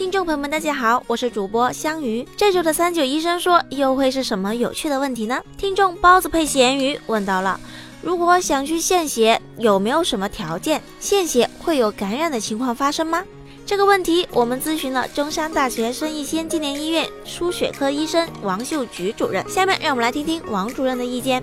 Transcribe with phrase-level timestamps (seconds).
[0.00, 2.26] 听众朋友们，大家好，我是主播香鱼。
[2.34, 5.42] 这周的三九医生说又会是什么有趣的问题呢？
[5.58, 7.60] 听众包子配咸鱼问到了，
[8.00, 10.80] 如果想去献血，有没有什么条件？
[11.00, 13.22] 献血会有感染的情况发生吗？
[13.66, 19.46] 这个问题我们咨询了中山大学孙逸仙纪念医院输血科医生王秀菊主任。
[19.50, 21.42] 下面让我们来听听王主任的意见。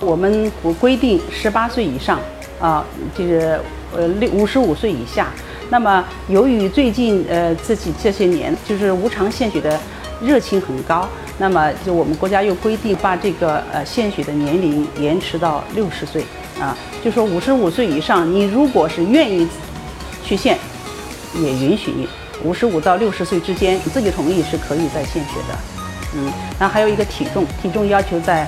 [0.00, 2.20] 我们不规定十八岁以上
[2.60, 2.84] 啊，
[3.16, 3.58] 就是
[3.96, 5.32] 呃六五十五岁以下。
[5.70, 9.78] 那么，由于最近呃这几这些年，就是无偿献血的
[10.20, 11.08] 热情很高，
[11.38, 16.24] 那么就我们国家又规定把这个呃献血的年龄延迟到六十岁
[16.60, 19.46] 啊，就说五十五岁以上，你如果是愿意
[20.24, 20.58] 去献，
[21.36, 22.08] 也允许你
[22.42, 25.58] 五十五到六十岁之间，你自己同意是可以再献血的，
[26.16, 28.44] 嗯，然后还有一个体重，体重要求在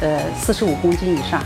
[0.00, 1.40] 呃四十五公斤以上。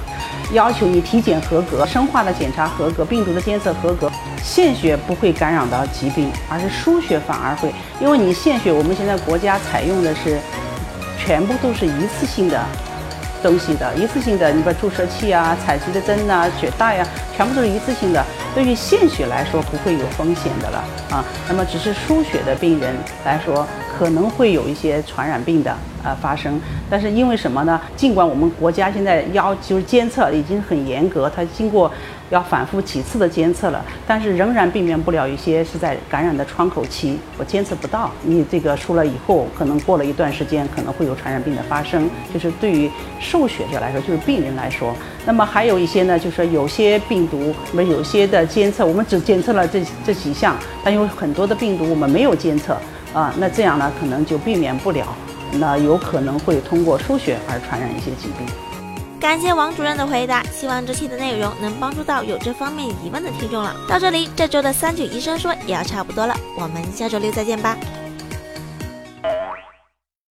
[0.52, 4.10] 要求你体检合格，生化的检查合格，病毒的监测合格，
[4.42, 10.40] 献血不会感染到疾病，而是输血反而会，因为你献血，我们现在国家采用的是
[11.18, 12.60] 全部都是一次性的
[13.42, 18.24] 东西的，一次性的，你把注射器啊、采集的针呐、血袋呀，全部都是一次性的，
[18.54, 21.24] 对于献血来说不会有风险的了啊。
[21.48, 23.66] 那么只是输血的病人来说。
[24.00, 27.78] 可能会有一些传染病的呃发生，但是因为什么呢？
[27.94, 31.92] 尽管我们国家现在要就是监测已经很严格，它经过
[32.30, 38.10] 要反复几次的监测了，但是仍然避免不了一些是在感染的窗口期，我监测不到。
[38.22, 42.08] 你这个输了以后，可能过了一段时间，可能会有传染病的发生。
[42.32, 42.90] 就是对于
[43.20, 44.94] 受血者来说，就是病人来说，
[45.26, 52.74] 那么还有一些呢，就是有些病毒，我们有些的监测，我们只监测了这这几项，但有很多的病毒我们没有监测。
[53.12, 55.06] 啊，那这样呢，可能就避免不了，
[55.52, 58.46] 那有可能会通过输血而传染一些疾病。
[59.18, 63.74] 感谢王主任的回答，希望这期的内容能帮助到有这方面疑问的听众了。
[63.86, 67.76] 到这里，这周的三九医生说也要差不多了，我们下周六再见吧。